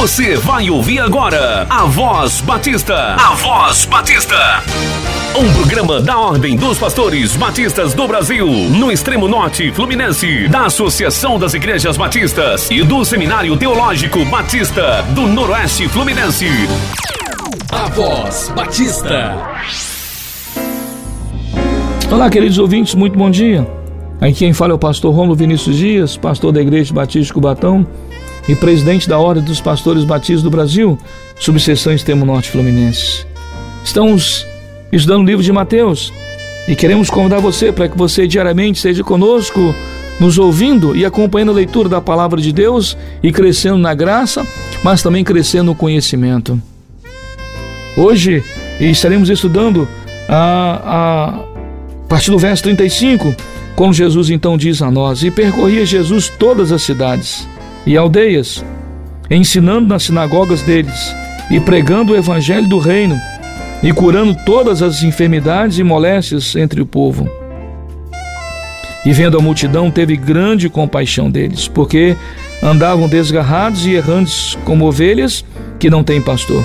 Você 0.00 0.36
vai 0.36 0.70
ouvir 0.70 1.00
agora 1.00 1.66
a 1.68 1.84
Voz 1.84 2.40
Batista. 2.40 3.16
A 3.16 3.34
Voz 3.34 3.84
Batista. 3.86 4.62
Um 5.36 5.52
programa 5.54 6.00
da 6.00 6.16
Ordem 6.16 6.54
dos 6.54 6.78
Pastores 6.78 7.34
Batistas 7.34 7.94
do 7.94 8.06
Brasil, 8.06 8.46
no 8.46 8.92
extremo 8.92 9.26
norte 9.26 9.72
fluminense, 9.72 10.46
da 10.46 10.66
Associação 10.66 11.36
das 11.36 11.52
Igrejas 11.52 11.96
Batistas 11.96 12.70
e 12.70 12.84
do 12.84 13.04
Seminário 13.04 13.56
Teológico 13.56 14.24
Batista 14.26 15.02
do 15.16 15.22
Noroeste 15.22 15.88
Fluminense. 15.88 16.46
A 17.72 17.88
Voz 17.88 18.52
Batista. 18.54 19.36
Olá, 22.08 22.30
queridos 22.30 22.58
ouvintes, 22.58 22.94
muito 22.94 23.18
bom 23.18 23.28
dia. 23.28 23.66
Aqui 24.20 24.34
quem 24.34 24.52
fala 24.52 24.70
é 24.70 24.76
o 24.76 24.78
pastor 24.78 25.12
Romulo 25.12 25.34
Vinícius 25.34 25.76
Dias, 25.76 26.16
pastor 26.16 26.52
da 26.52 26.62
Igreja 26.62 26.94
Batista 26.94 27.34
Cubatão 27.34 27.84
e 28.48 28.56
presidente 28.56 29.08
da 29.08 29.18
Ordem 29.18 29.44
dos 29.44 29.60
Pastores 29.60 30.04
Batistas 30.04 30.42
do 30.42 30.50
Brasil, 30.50 30.98
subseção 31.38 31.92
Extremo 31.92 32.24
Norte 32.24 32.50
Fluminense. 32.50 33.26
Estamos 33.84 34.46
estudando 34.90 35.22
o 35.22 35.26
livro 35.26 35.44
de 35.44 35.52
Mateus 35.52 36.10
e 36.66 36.74
queremos 36.74 37.10
convidar 37.10 37.40
você 37.40 37.70
para 37.70 37.88
que 37.88 37.96
você 37.96 38.26
diariamente 38.26 38.78
esteja 38.78 39.04
conosco, 39.04 39.74
nos 40.18 40.38
ouvindo 40.38 40.96
e 40.96 41.04
acompanhando 41.04 41.50
a 41.50 41.54
leitura 41.54 41.88
da 41.88 42.00
palavra 42.00 42.40
de 42.40 42.50
Deus 42.50 42.96
e 43.22 43.30
crescendo 43.30 43.76
na 43.76 43.94
graça, 43.94 44.46
mas 44.82 45.02
também 45.02 45.22
crescendo 45.22 45.66
no 45.66 45.74
conhecimento. 45.74 46.60
Hoje 47.96 48.42
estaremos 48.80 49.28
estudando 49.28 49.86
a, 50.28 51.44
a 52.04 52.08
partir 52.08 52.30
do 52.30 52.38
verso 52.38 52.62
35, 52.62 53.34
quando 53.76 53.92
Jesus 53.92 54.30
então 54.30 54.56
diz 54.56 54.80
a 54.80 54.90
nós: 54.90 55.22
E 55.22 55.30
percorria 55.30 55.84
Jesus 55.84 56.28
todas 56.28 56.72
as 56.72 56.82
cidades 56.82 57.46
e 57.88 57.96
aldeias, 57.96 58.62
ensinando 59.30 59.88
nas 59.88 60.02
sinagogas 60.02 60.60
deles 60.60 61.16
e 61.50 61.58
pregando 61.58 62.12
o 62.12 62.16
evangelho 62.16 62.68
do 62.68 62.78
reino 62.78 63.18
e 63.82 63.90
curando 63.94 64.36
todas 64.44 64.82
as 64.82 65.02
enfermidades 65.02 65.78
e 65.78 65.82
moléstias 65.82 66.54
entre 66.54 66.82
o 66.82 66.86
povo. 66.86 67.26
E 69.06 69.12
vendo 69.12 69.38
a 69.38 69.40
multidão, 69.40 69.90
teve 69.90 70.18
grande 70.18 70.68
compaixão 70.68 71.30
deles, 71.30 71.66
porque 71.66 72.14
andavam 72.62 73.08
desgarrados 73.08 73.86
e 73.86 73.92
errantes 73.92 74.54
como 74.66 74.84
ovelhas 74.84 75.42
que 75.78 75.88
não 75.88 76.04
têm 76.04 76.20
pastor. 76.20 76.62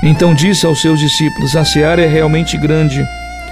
Então 0.00 0.32
disse 0.32 0.64
aos 0.64 0.80
seus 0.80 1.00
discípulos: 1.00 1.56
A 1.56 1.64
seara 1.64 2.02
é 2.02 2.06
realmente 2.06 2.56
grande, 2.56 3.04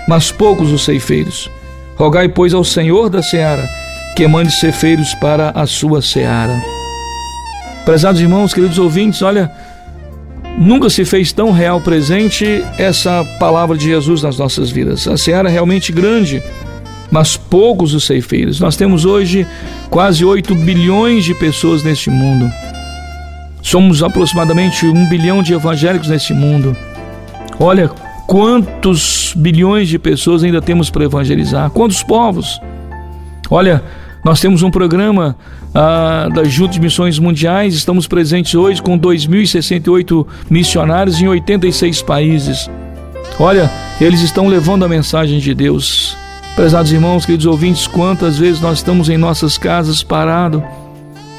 mas 0.06 0.30
poucos 0.30 0.70
os 0.70 0.84
ceifeiros. 0.84 1.50
Rogai, 1.96 2.28
pois, 2.28 2.54
ao 2.54 2.62
Senhor 2.62 3.10
da 3.10 3.20
seara 3.22 3.68
que 4.14 4.28
mande 4.28 4.52
ceifeiros 4.52 5.12
para 5.14 5.50
a 5.50 5.66
sua 5.66 6.00
seara. 6.00 6.83
Prezados 7.84 8.20
irmãos, 8.20 8.54
queridos 8.54 8.78
ouvintes, 8.78 9.20
olha, 9.20 9.50
nunca 10.58 10.88
se 10.88 11.04
fez 11.04 11.32
tão 11.32 11.52
real 11.52 11.80
presente 11.80 12.64
essa 12.78 13.22
palavra 13.38 13.76
de 13.76 13.84
Jesus 13.84 14.22
nas 14.22 14.38
nossas 14.38 14.70
vidas. 14.70 15.06
A 15.06 15.18
seara 15.18 15.50
é 15.50 15.52
realmente 15.52 15.92
grande, 15.92 16.42
mas 17.10 17.36
poucos 17.36 17.92
os 17.92 18.04
ceifeiros. 18.04 18.58
Nós 18.58 18.74
temos 18.74 19.04
hoje 19.04 19.46
quase 19.90 20.24
8 20.24 20.54
bilhões 20.54 21.24
de 21.24 21.34
pessoas 21.34 21.84
neste 21.84 22.08
mundo. 22.08 22.50
Somos 23.60 24.02
aproximadamente 24.02 24.86
um 24.86 25.08
bilhão 25.08 25.42
de 25.42 25.52
evangélicos 25.52 26.08
neste 26.08 26.32
mundo. 26.32 26.74
Olha 27.58 27.88
quantos 28.26 29.34
bilhões 29.36 29.88
de 29.88 29.98
pessoas 29.98 30.42
ainda 30.42 30.62
temos 30.62 30.88
para 30.88 31.04
evangelizar, 31.04 31.70
quantos 31.70 32.02
povos. 32.02 32.60
Olha, 33.50 33.82
nós 34.24 34.40
temos 34.40 34.62
um 34.62 34.70
programa 34.70 35.36
ah, 35.74 36.28
das 36.34 36.50
Juntas 36.50 36.76
de 36.76 36.80
Missões 36.80 37.18
Mundiais, 37.18 37.74
estamos 37.74 38.06
presentes 38.06 38.54
hoje 38.54 38.82
com 38.82 38.98
2.068 38.98 40.26
missionários 40.48 41.20
em 41.20 41.28
86 41.28 42.00
países. 42.02 42.70
Olha, 43.38 43.70
eles 44.00 44.22
estão 44.22 44.48
levando 44.48 44.84
a 44.84 44.88
mensagem 44.88 45.38
de 45.38 45.54
Deus. 45.54 46.16
Prezados 46.56 46.90
irmãos, 46.90 47.26
queridos 47.26 47.46
ouvintes, 47.46 47.86
quantas 47.86 48.38
vezes 48.38 48.60
nós 48.62 48.78
estamos 48.78 49.10
em 49.10 49.18
nossas 49.18 49.58
casas 49.58 50.02
parados. 50.02 50.62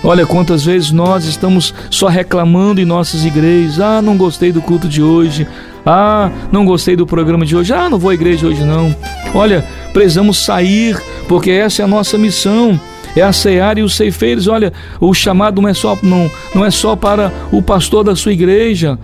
Olha 0.04 0.24
quantas 0.24 0.64
vezes 0.64 0.92
nós 0.92 1.26
estamos 1.26 1.74
só 1.90 2.08
reclamando 2.08 2.80
em 2.80 2.86
nossas 2.86 3.26
igrejas. 3.26 3.80
Ah, 3.80 4.02
não 4.02 4.16
gostei 4.16 4.52
do 4.52 4.62
culto 4.62 4.88
de 4.88 5.02
hoje. 5.02 5.48
Ah, 5.84 6.30
não 6.52 6.66
gostei 6.66 6.96
do 6.96 7.08
programa 7.08 7.46
de 7.46 7.56
hoje. 7.56 7.74
Ah, 7.74 7.90
não 7.90 7.98
vou 7.98 8.12
à 8.12 8.14
igreja 8.14 8.46
hoje 8.46 8.64
não. 8.64 8.96
Olha, 9.34 9.66
precisamos 9.94 10.38
sair 10.38 11.02
porque 11.28 11.52
essa 11.52 11.82
é 11.82 11.86
a 11.86 11.88
nossa 11.88 12.18
missão. 12.18 12.80
É 13.16 13.22
a 13.22 13.32
cear 13.32 13.78
e 13.78 13.82
os 13.82 13.96
ceifeiros. 13.96 14.48
Olha, 14.48 14.74
o 15.00 15.14
chamado 15.14 15.62
não 15.62 15.70
é 15.70 15.74
só 15.74 15.98
não, 16.04 16.30
não 16.54 16.66
é 16.66 16.72
só 16.72 16.96
para 16.96 17.32
o 17.52 17.62
pastor 17.62 18.04
da 18.04 18.16
sua 18.16 18.34
igreja. 18.34 19.00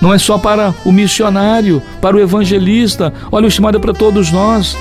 Não 0.00 0.12
é 0.12 0.18
só 0.18 0.38
para 0.38 0.74
o 0.84 0.92
missionário, 0.92 1.82
para 2.00 2.16
o 2.16 2.20
evangelista. 2.20 3.12
Olha, 3.32 3.46
o 3.46 3.50
chamado 3.50 3.76
é 3.76 3.80
para 3.80 3.92
todos 3.92 4.30
nós. 4.30 4.76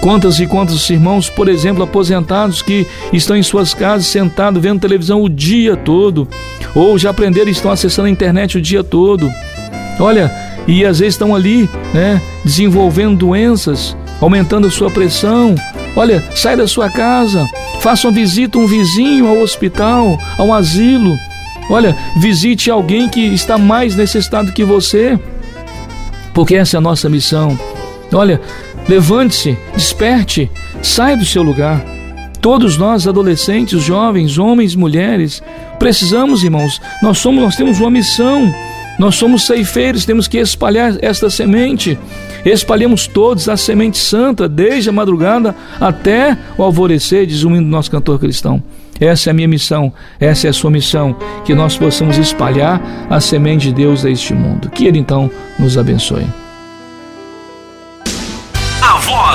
Quantas 0.00 0.38
e 0.38 0.46
quantos 0.46 0.88
irmãos, 0.90 1.28
por 1.28 1.48
exemplo, 1.48 1.82
aposentados 1.82 2.62
que 2.62 2.86
estão 3.12 3.36
em 3.36 3.42
suas 3.42 3.74
casas 3.74 4.06
sentados 4.06 4.62
vendo 4.62 4.80
televisão 4.80 5.22
o 5.22 5.28
dia 5.28 5.74
todo, 5.74 6.28
ou 6.74 6.96
já 6.96 7.10
aprenderam 7.10 7.48
e 7.48 7.52
estão 7.52 7.70
acessando 7.70 8.06
a 8.06 8.10
internet 8.10 8.56
o 8.56 8.62
dia 8.62 8.84
todo. 8.84 9.28
Olha, 9.98 10.30
e 10.68 10.84
às 10.84 10.98
vezes 11.00 11.14
estão 11.14 11.34
ali, 11.34 11.68
né, 11.92 12.20
desenvolvendo 12.44 13.16
doenças, 13.16 13.96
aumentando 14.20 14.70
sua 14.70 14.90
pressão. 14.90 15.54
Olha, 15.94 16.22
sai 16.34 16.56
da 16.56 16.66
sua 16.66 16.90
casa, 16.90 17.46
faça 17.80 18.06
uma 18.06 18.14
visita 18.14 18.58
a 18.58 18.60
um 18.60 18.66
vizinho 18.66 19.28
ao 19.28 19.38
hospital, 19.38 20.18
ao 20.38 20.52
asilo. 20.52 21.16
Olha, 21.70 21.96
visite 22.18 22.70
alguém 22.70 23.08
que 23.08 23.20
está 23.20 23.58
mais 23.58 23.96
necessitado 23.96 24.52
que 24.52 24.64
você, 24.64 25.18
porque 26.32 26.54
essa 26.54 26.76
é 26.76 26.78
a 26.78 26.82
nossa 26.82 27.08
missão. 27.08 27.58
Olha, 28.12 28.40
levante-se, 28.88 29.58
desperte, 29.74 30.50
saia 30.82 31.16
do 31.16 31.24
seu 31.24 31.42
lugar. 31.42 31.84
Todos 32.40 32.76
nós, 32.76 33.08
adolescentes, 33.08 33.82
jovens, 33.82 34.38
homens, 34.38 34.76
mulheres, 34.76 35.42
precisamos, 35.78 36.44
irmãos, 36.44 36.80
nós 37.02 37.18
somos, 37.18 37.42
nós 37.42 37.56
temos 37.56 37.80
uma 37.80 37.90
missão. 37.90 38.54
Nós 38.98 39.16
somos 39.16 39.46
ceifeiros, 39.46 40.06
temos 40.06 40.26
que 40.26 40.38
espalhar 40.38 40.96
esta 41.02 41.28
semente. 41.28 41.98
Espalhemos 42.44 43.06
todos 43.06 43.48
a 43.48 43.56
semente 43.56 43.98
santa, 43.98 44.48
desde 44.48 44.88
a 44.88 44.92
madrugada 44.92 45.54
até 45.80 46.36
o 46.56 46.62
alvorecer, 46.62 47.26
diz 47.26 47.44
o 47.44 47.50
hino 47.50 47.62
do 47.62 47.68
nosso 47.68 47.90
cantor 47.90 48.18
cristão. 48.18 48.62
Essa 48.98 49.28
é 49.28 49.32
a 49.32 49.34
minha 49.34 49.48
missão, 49.48 49.92
essa 50.18 50.46
é 50.46 50.50
a 50.50 50.54
sua 50.54 50.70
missão, 50.70 51.14
que 51.44 51.54
nós 51.54 51.76
possamos 51.76 52.16
espalhar 52.16 52.80
a 53.10 53.20
semente 53.20 53.68
de 53.68 53.74
Deus 53.74 54.04
a 54.04 54.10
este 54.10 54.32
mundo. 54.32 54.70
Que 54.70 54.86
Ele 54.86 54.98
então 54.98 55.30
nos 55.58 55.76
abençoe. 55.76 56.45